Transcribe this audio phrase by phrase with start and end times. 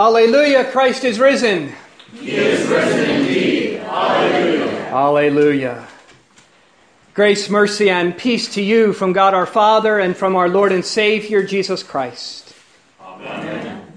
[0.00, 1.74] Alleluia, Christ is risen.
[2.14, 3.80] He is risen indeed.
[3.80, 4.94] Alleluia.
[4.94, 5.88] Alleluia.
[7.12, 10.82] Grace, mercy, and peace to you from God our Father and from our Lord and
[10.82, 12.54] Savior, Jesus Christ.
[12.98, 13.92] Amen.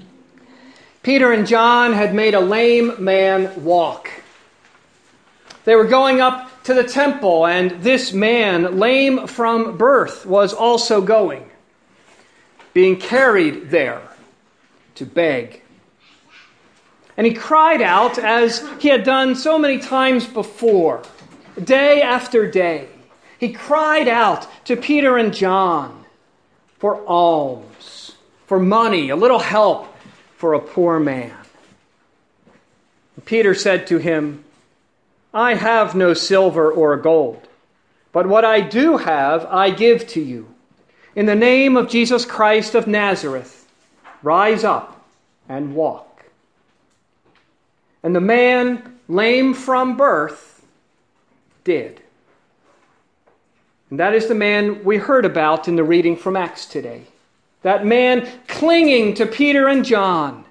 [1.03, 4.11] Peter and John had made a lame man walk.
[5.63, 10.99] They were going up to the temple, and this man, lame from birth, was also
[10.99, 11.49] going,
[12.73, 14.01] being carried there
[14.95, 15.62] to beg.
[17.15, 21.03] And he cried out as he had done so many times before,
[21.63, 22.87] day after day.
[23.37, 26.05] He cried out to Peter and John
[26.79, 28.13] for alms,
[28.47, 29.87] for money, a little help
[30.37, 31.35] for a poor man.
[33.15, 34.43] And Peter said to him,
[35.33, 37.47] I have no silver or gold,
[38.11, 40.53] but what I do have I give to you.
[41.15, 43.67] In the name of Jesus Christ of Nazareth,
[44.21, 45.05] rise up
[45.47, 46.12] and walk.
[48.03, 50.65] And the man, lame from birth,
[51.63, 52.01] did.
[53.89, 57.03] And that is the man we heard about in the reading from Acts today.
[57.61, 60.43] That man clinging to Peter and John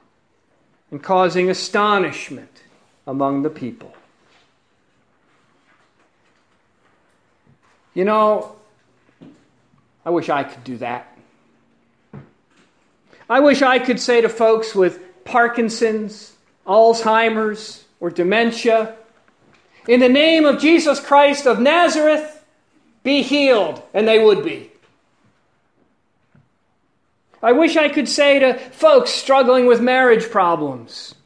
[0.90, 2.62] and causing astonishment
[3.06, 3.92] among the people.
[7.94, 8.56] You know,
[10.06, 11.08] I wish I could do that.
[13.28, 16.31] I wish I could say to folks with Parkinson's
[16.66, 18.96] Alzheimer's, or dementia.
[19.88, 22.44] In the name of Jesus Christ of Nazareth,
[23.02, 24.70] be healed, and they would be.
[27.42, 31.16] I wish I could say to folks struggling with marriage problems,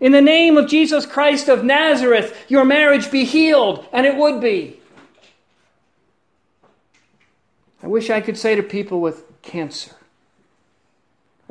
[0.00, 4.40] in the name of Jesus Christ of Nazareth, your marriage be healed, and it would
[4.42, 4.78] be.
[7.82, 9.94] I wish I could say to people with cancer,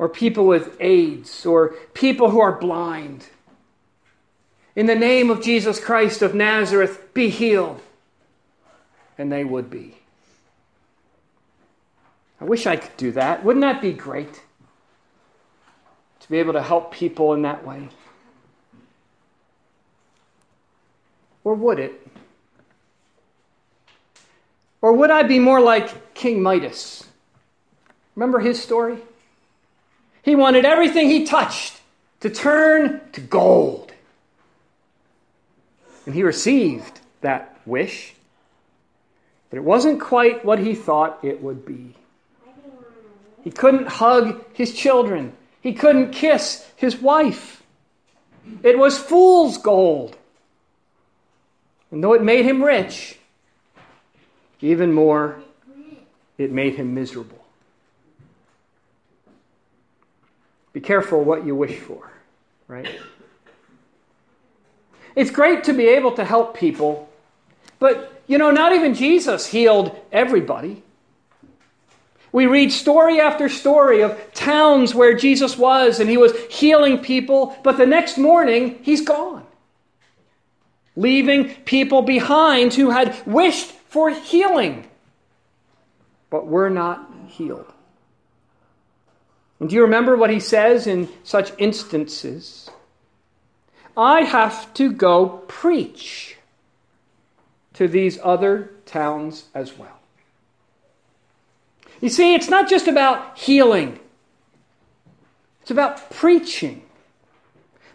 [0.04, 3.26] or people with AIDS, or people who are blind.
[4.76, 7.80] In the name of Jesus Christ of Nazareth, be healed.
[9.16, 9.96] And they would be.
[12.38, 13.46] I wish I could do that.
[13.46, 14.42] Wouldn't that be great?
[16.20, 17.88] To be able to help people in that way.
[21.44, 22.06] Or would it?
[24.82, 27.06] Or would I be more like King Midas?
[28.14, 28.98] Remember his story?
[30.24, 31.80] He wanted everything he touched
[32.20, 33.92] to turn to gold.
[36.06, 38.14] And he received that wish.
[39.50, 41.94] But it wasn't quite what he thought it would be.
[43.42, 47.62] He couldn't hug his children, he couldn't kiss his wife.
[48.62, 50.16] It was fool's gold.
[51.90, 53.18] And though it made him rich,
[54.60, 55.38] even more,
[56.38, 57.43] it made him miserable.
[60.74, 62.10] Be careful what you wish for,
[62.66, 63.00] right?
[65.16, 67.08] It's great to be able to help people,
[67.78, 70.82] but you know, not even Jesus healed everybody.
[72.32, 77.56] We read story after story of towns where Jesus was and he was healing people,
[77.62, 79.46] but the next morning he's gone,
[80.96, 84.88] leaving people behind who had wished for healing,
[86.30, 87.72] but were not healed.
[89.64, 92.68] And do you remember what he says in such instances?
[93.96, 96.36] I have to go preach
[97.72, 99.98] to these other towns as well.
[102.02, 103.98] You see, it's not just about healing,
[105.62, 106.82] it's about preaching.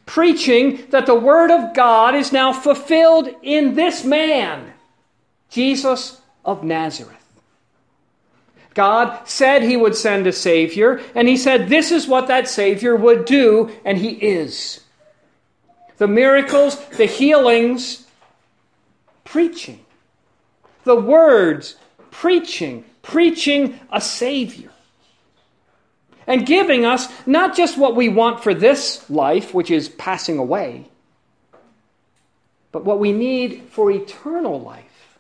[0.08, 4.74] Preaching that the Word of God is now fulfilled in this man,
[5.52, 7.19] Jesus of Nazareth.
[8.80, 12.96] God said he would send a Savior, and he said this is what that Savior
[12.96, 14.80] would do, and he is
[15.98, 18.06] the miracles, the healings,
[19.26, 19.82] preaching.
[20.86, 21.76] The words,
[22.10, 24.72] preaching, preaching a Savior.
[26.26, 30.86] And giving us not just what we want for this life, which is passing away,
[32.72, 35.18] but what we need for eternal life,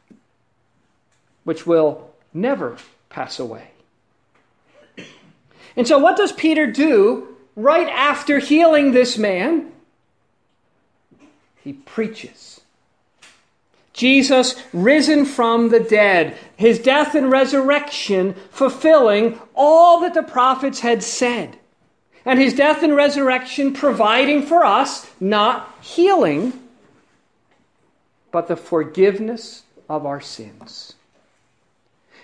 [1.44, 2.78] which will never
[3.10, 3.68] pass away.
[5.76, 9.72] And so, what does Peter do right after healing this man?
[11.70, 12.62] he preaches.
[13.94, 21.04] Jesus risen from the dead, his death and resurrection fulfilling all that the prophets had
[21.04, 21.58] said.
[22.26, 26.54] And his death and resurrection providing for us not healing,
[28.32, 30.96] but the forgiveness of our sins.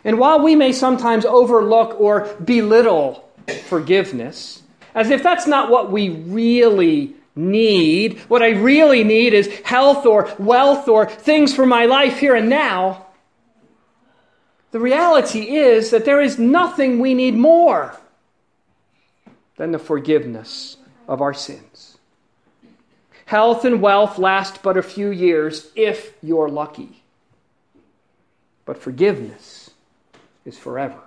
[0.06, 3.28] And while we may sometimes overlook or belittle
[3.66, 4.62] forgiveness,
[4.94, 8.20] As if that's not what we really need.
[8.30, 12.50] What I really need is health or wealth or things for my life here and
[12.50, 13.06] now.
[14.72, 18.00] The reality is that there is nothing we need more
[19.58, 20.78] than the forgiveness
[21.10, 21.98] of our sins.
[23.26, 27.04] Health and wealth last but a few years if you're lucky.
[28.66, 29.65] But forgiveness
[30.46, 31.00] is forever.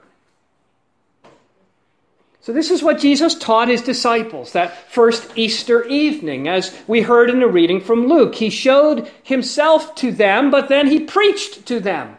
[2.40, 7.29] So, this is what Jesus taught his disciples that first Easter evening, as we heard
[7.29, 8.35] in the reading from Luke.
[8.37, 12.17] He showed himself to them, but then he preached to them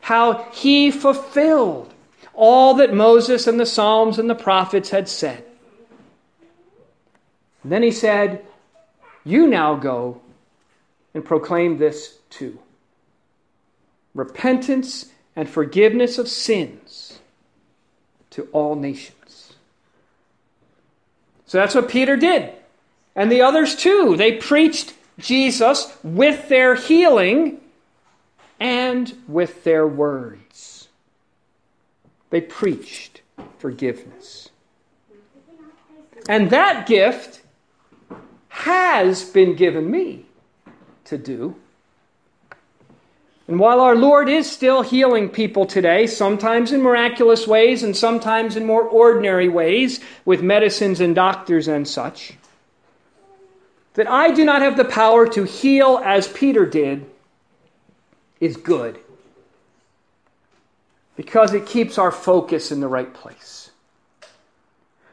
[0.00, 1.92] how he fulfilled
[2.34, 5.44] all that Moses and the Psalms and the prophets had said.
[7.64, 8.46] And then he said,
[9.24, 10.20] You now go
[11.14, 12.58] and proclaim this too
[14.14, 15.06] repentance
[15.38, 17.20] and forgiveness of sins
[18.28, 19.54] to all nations.
[21.46, 22.50] So that's what Peter did.
[23.14, 24.16] And the others too.
[24.16, 27.60] They preached Jesus with their healing
[28.58, 30.88] and with their words.
[32.30, 33.20] They preached
[33.58, 34.48] forgiveness.
[36.28, 37.42] And that gift
[38.48, 40.26] has been given me
[41.04, 41.54] to do.
[43.48, 48.56] And while our Lord is still healing people today, sometimes in miraculous ways and sometimes
[48.56, 52.34] in more ordinary ways with medicines and doctors and such,
[53.94, 57.06] that I do not have the power to heal as Peter did
[58.38, 58.98] is good
[61.16, 63.70] because it keeps our focus in the right place.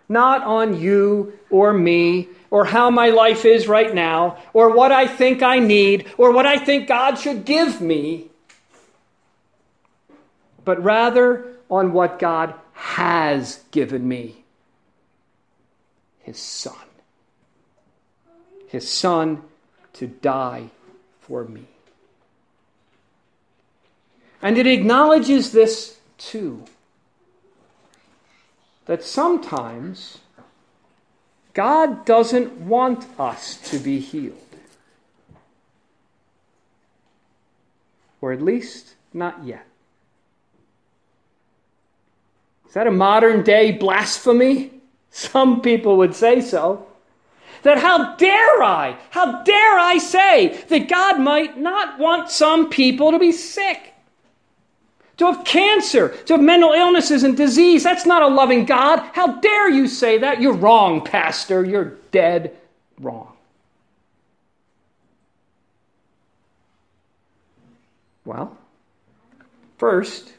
[0.10, 5.08] Not on you or me or how my life is right now, or what I
[5.08, 8.28] think I need, or what I think God should give me,
[10.64, 14.46] but rather on what God has given me
[16.22, 16.88] His Son.
[18.70, 19.42] His Son
[19.92, 20.70] to die
[21.20, 21.66] for me.
[24.42, 26.64] And it acknowledges this too
[28.86, 30.20] that sometimes
[31.56, 34.38] God doesn't want us to be healed.
[38.22, 39.66] Or at least not yet.
[42.68, 44.72] Is that a modern day blasphemy?
[45.12, 46.88] Some people would say so.
[47.64, 53.12] That how dare I, how dare I say that God might not want some people
[53.12, 53.95] to be sick?
[55.18, 57.84] To have cancer, to have mental illnesses and disease.
[57.84, 59.00] That's not a loving God.
[59.14, 60.42] How dare you say that?
[60.42, 61.64] You're wrong, Pastor.
[61.64, 62.56] You're dead
[63.00, 63.32] wrong.
[68.26, 68.58] Well,
[69.78, 70.34] first,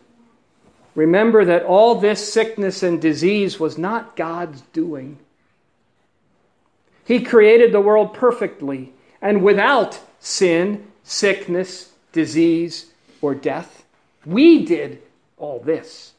[0.94, 5.18] remember that all this sickness and disease was not God's doing.
[7.04, 12.86] He created the world perfectly and without sin, sickness, disease,
[13.22, 13.84] or death.
[14.26, 15.00] We did
[15.36, 16.12] all this.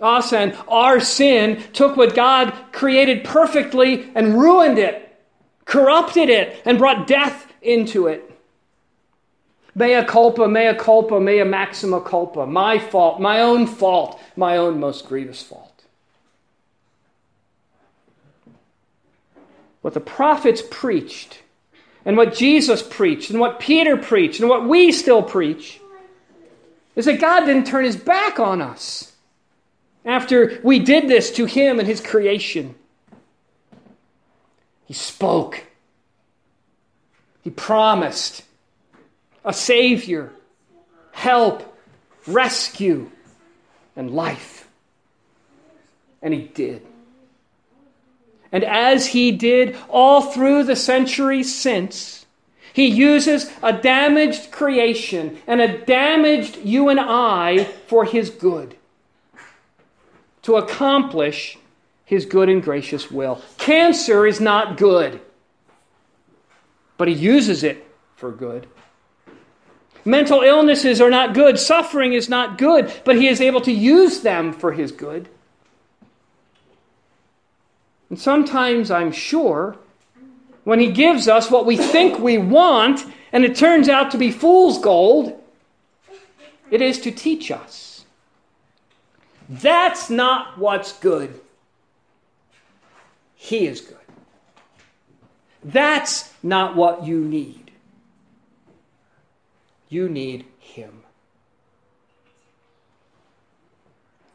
[0.00, 5.14] Us and our sin took what God created perfectly and ruined it,
[5.66, 8.26] corrupted it, and brought death into it.
[9.74, 12.46] Mea culpa, mea culpa, mea maxima culpa.
[12.46, 15.66] My fault, my own fault, my own most grievous fault.
[19.82, 21.42] What the prophets preached,
[22.04, 25.80] and what Jesus preached, and what Peter preached, and what we still preach
[27.00, 29.12] is that God didn't turn his back on us
[30.04, 32.74] after we did this to him and his creation.
[34.84, 35.64] He spoke,
[37.42, 38.42] he promised
[39.46, 40.30] a Savior,
[41.12, 41.74] help,
[42.26, 43.10] rescue,
[43.96, 44.68] and life.
[46.20, 46.86] And he did.
[48.52, 52.19] And as he did all through the centuries since,
[52.72, 58.76] he uses a damaged creation and a damaged you and I for his good
[60.42, 61.58] to accomplish
[62.04, 63.40] his good and gracious will.
[63.58, 65.20] Cancer is not good,
[66.96, 67.86] but he uses it
[68.16, 68.66] for good.
[70.04, 71.58] Mental illnesses are not good.
[71.58, 75.28] Suffering is not good, but he is able to use them for his good.
[78.08, 79.76] And sometimes I'm sure
[80.70, 84.30] when He gives us what we think we want and it turns out to be
[84.30, 85.36] fool's gold,
[86.70, 88.04] it is to teach us.
[89.48, 91.40] That's not what's good.
[93.34, 93.96] He is good.
[95.64, 97.72] That's not what you need.
[99.88, 101.02] You need Him.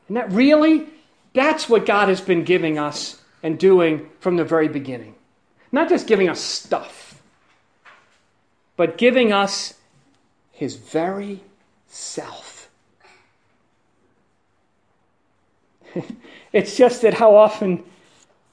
[0.09, 0.87] And that really
[1.31, 5.14] That's what God has been giving us and doing from the very beginning.
[5.75, 7.21] Not just giving us stuff,
[8.77, 9.73] but giving us
[10.53, 11.41] his very
[11.89, 12.69] self.
[16.53, 17.83] it's just that how often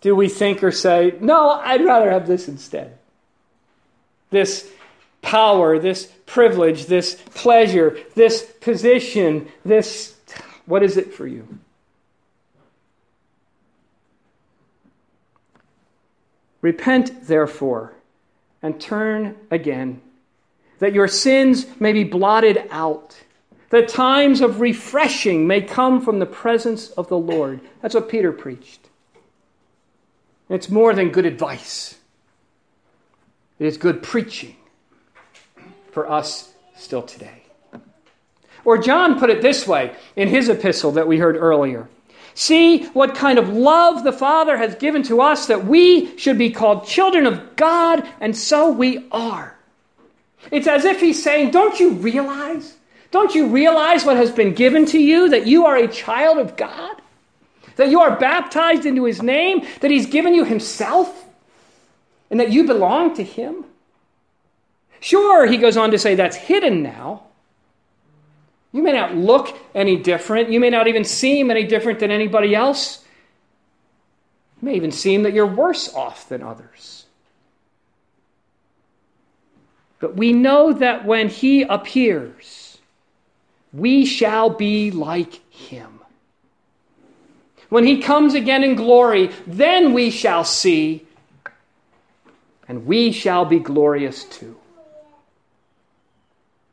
[0.00, 2.98] do we think or say, no, I'd rather have this instead?
[4.30, 4.68] This
[5.20, 10.16] power, this privilege, this pleasure, this position, this.
[10.66, 11.46] What is it for you?
[16.62, 17.92] Repent, therefore,
[18.62, 20.00] and turn again,
[20.78, 23.16] that your sins may be blotted out,
[23.70, 27.60] that times of refreshing may come from the presence of the Lord.
[27.82, 28.88] That's what Peter preached.
[30.48, 31.98] It's more than good advice,
[33.58, 34.56] it is good preaching
[35.90, 37.42] for us still today.
[38.64, 41.88] Or John put it this way in his epistle that we heard earlier.
[42.34, 46.50] See what kind of love the Father has given to us that we should be
[46.50, 49.56] called children of God, and so we are.
[50.50, 52.76] It's as if he's saying, Don't you realize?
[53.10, 56.56] Don't you realize what has been given to you, that you are a child of
[56.56, 56.96] God?
[57.76, 61.24] That you are baptized into his name, that he's given you himself,
[62.30, 63.66] and that you belong to him?
[65.00, 67.24] Sure, he goes on to say that's hidden now.
[68.72, 70.50] You may not look any different.
[70.50, 73.04] You may not even seem any different than anybody else.
[74.56, 77.04] It may even seem that you're worse off than others.
[80.00, 82.78] But we know that when he appears,
[83.72, 86.00] we shall be like him.
[87.68, 91.06] When he comes again in glory, then we shall see,
[92.68, 94.56] and we shall be glorious too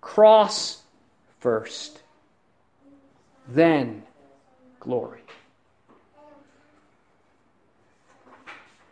[0.10, 0.78] cross
[1.39, 2.01] first,
[3.48, 4.03] then
[4.79, 5.22] glory.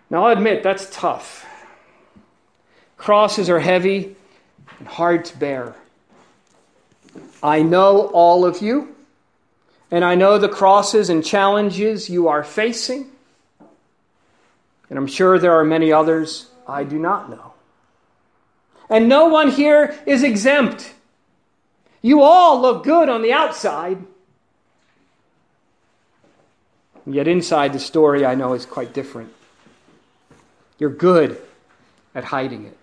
[0.10, 1.46] Now, I'll admit that's tough.
[2.96, 4.16] Crosses are heavy
[4.80, 5.76] and hard to bear.
[7.44, 8.96] I know all of you,
[9.92, 13.10] and I know the crosses and challenges you are facing,
[14.90, 17.54] and I'm sure there are many others I do not know.
[18.90, 20.94] And no one here is exempt.
[22.02, 23.98] You all look good on the outside.
[27.06, 29.34] Yet inside the story, I know, is quite different.
[30.78, 31.42] You're good
[32.14, 32.78] at hiding it.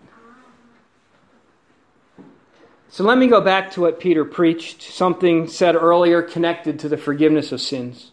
[2.89, 6.97] So let me go back to what Peter preached, something said earlier connected to the
[6.97, 8.11] forgiveness of sins.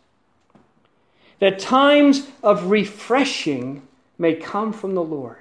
[1.39, 3.87] That times of refreshing
[4.19, 5.39] may come from the Lord.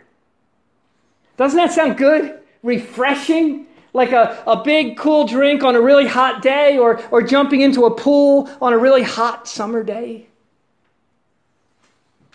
[1.37, 2.39] Doesn't that sound good?
[2.61, 3.65] Refreshing?
[3.93, 7.85] Like a, a big cool drink on a really hot day or, or jumping into
[7.85, 10.27] a pool on a really hot summer day.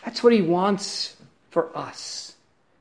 [0.04, 1.16] That's what he wants
[1.50, 2.34] for us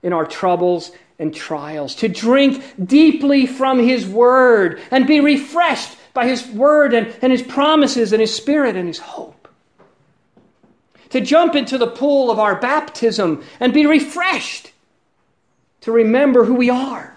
[0.03, 6.27] in our troubles and trials to drink deeply from his word and be refreshed by
[6.27, 9.47] his word and, and his promises and his spirit and his hope.
[11.11, 14.71] To jump into the pool of our baptism and be refreshed
[15.81, 17.14] to remember who we are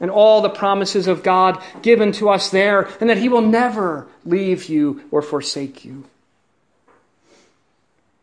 [0.00, 4.08] and all the promises of God given to us there, and that He will never
[4.24, 6.04] leave you or forsake you.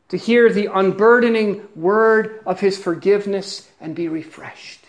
[0.09, 4.79] To hear the unburdening word of His forgiveness and be refreshed.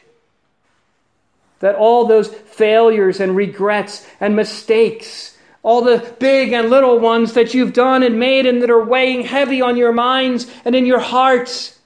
[1.60, 7.52] That all those failures and regrets and mistakes, all the big and little ones that
[7.52, 11.00] you've done and made and that are weighing heavy on your minds and in your
[11.00, 11.78] hearts,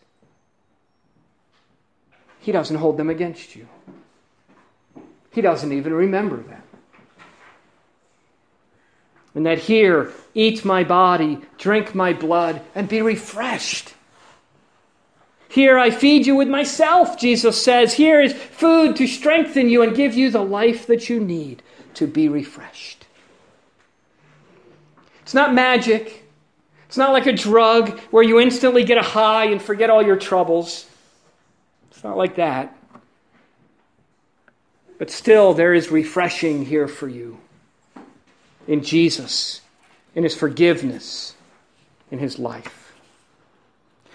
[2.38, 3.66] He doesn't hold them against you.
[5.32, 6.62] He doesn't even remember them.
[9.34, 13.94] And that here, eat my body, drink my blood, and be refreshed.
[15.48, 17.94] Here I feed you with myself, Jesus says.
[17.94, 21.62] Here is food to strengthen you and give you the life that you need
[21.94, 23.06] to be refreshed.
[25.22, 26.24] It's not magic.
[26.88, 30.16] It's not like a drug where you instantly get a high and forget all your
[30.16, 30.86] troubles.
[31.90, 32.76] It's not like that.
[35.02, 37.38] But still, there is refreshing here for you
[38.68, 39.60] in Jesus,
[40.14, 41.34] in his forgiveness,
[42.12, 42.94] in his life.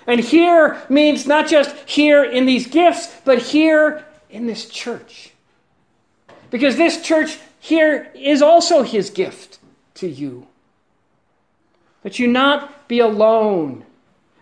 [0.07, 5.33] And here means not just here in these gifts, but here in this church.
[6.51, 9.59] Because this church here is also his gift
[9.95, 10.47] to you.
[12.03, 13.85] That you not be alone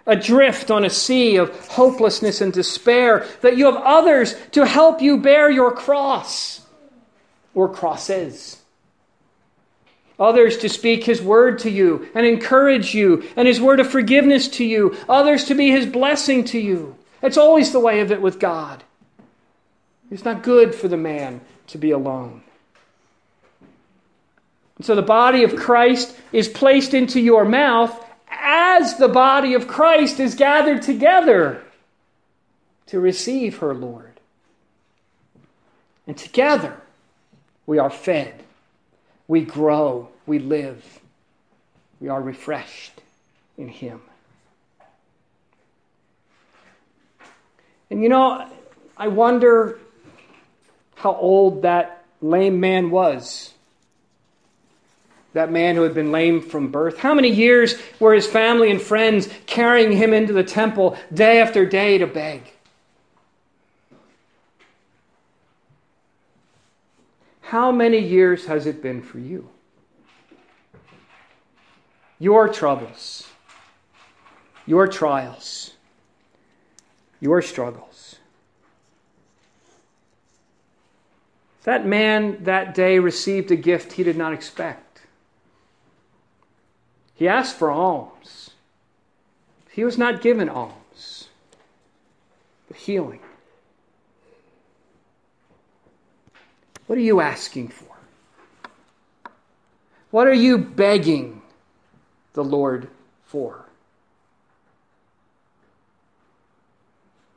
[0.08, 5.18] adrift on a sea of hopelessness and despair, that you have others to help you
[5.18, 6.62] bear your cross
[7.54, 8.62] or crosses.
[10.20, 14.48] others to speak his word to you and encourage you, and his word of forgiveness
[14.48, 16.96] to you, others to be his blessing to you.
[17.22, 18.84] That's always the way of it with God.
[20.12, 22.44] It's not good for the man to be alone.
[24.78, 28.05] And so the body of Christ is placed into your mouth
[28.46, 31.64] as the body of Christ is gathered together
[32.86, 34.20] to receive her Lord.
[36.06, 36.80] And together
[37.66, 38.44] we are fed,
[39.28, 41.00] we grow, we live,
[42.00, 43.02] we are refreshed
[43.58, 44.00] in Him.
[47.90, 48.48] And you know,
[48.96, 49.80] I wonder
[50.94, 53.55] how old that lame man was.
[55.36, 56.98] That man who had been lame from birth.
[56.98, 61.66] How many years were his family and friends carrying him into the temple day after
[61.66, 62.54] day to beg?
[67.42, 69.50] How many years has it been for you?
[72.18, 73.28] Your troubles,
[74.66, 75.72] your trials,
[77.20, 78.16] your struggles.
[81.64, 84.85] That man that day received a gift he did not expect.
[87.16, 88.52] He asked for alms.
[89.72, 91.30] He was not given alms,
[92.68, 93.20] but healing.
[96.88, 97.96] What are you asking for?
[100.12, 101.42] What are you begging
[102.34, 102.90] the Lord
[103.26, 103.66] for?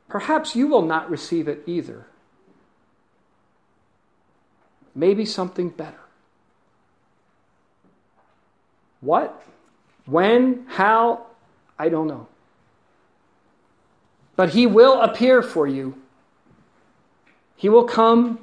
[0.08, 2.06] Perhaps you will not receive it either.
[4.94, 6.00] Maybe something better.
[9.00, 9.42] What?
[10.08, 10.64] When?
[10.68, 11.26] How?
[11.78, 12.26] I don't know.
[14.36, 16.00] But He will appear for you.
[17.56, 18.38] He will come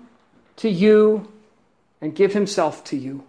[0.57, 1.31] to you
[2.01, 3.23] and give himself to you.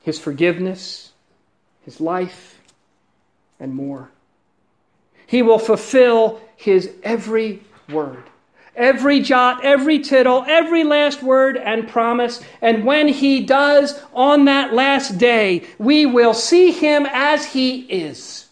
[0.00, 1.12] His forgiveness,
[1.82, 2.60] his life,
[3.60, 4.10] and more.
[5.26, 8.22] He will fulfill his every word,
[8.78, 12.40] every jot, every tittle, every last word and promise.
[12.62, 18.46] And when he does on that last day, we will see him as he is.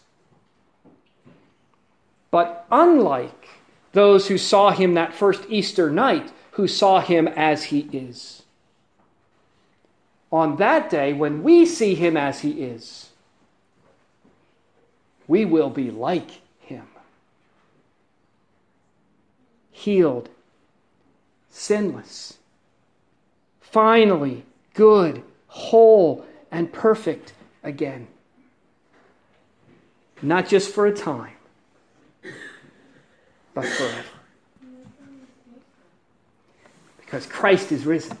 [2.29, 3.47] But unlike
[3.93, 8.43] those who saw him that first Easter night, who saw him as he is.
[10.31, 13.09] On that day, when we see him as he is,
[15.27, 16.29] we will be like
[16.61, 16.87] him.
[19.87, 20.27] Healed,
[21.49, 22.39] sinless,
[23.61, 27.31] finally good, whole, and perfect
[27.63, 28.09] again.
[30.21, 31.31] Not just for a time,
[33.53, 34.03] but forever.
[36.97, 38.17] because Christ is risen.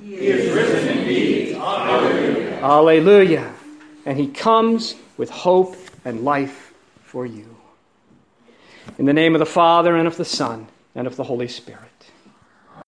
[0.00, 1.56] He is risen indeed.
[1.56, 2.56] Hallelujah.
[2.60, 3.54] Hallelujah.
[4.06, 7.56] And he comes with hope and life for you.
[8.96, 12.10] In the name of the Father, and of the Son, and of the Holy Spirit.